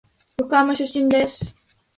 [0.39, 1.43] 横浜出身です。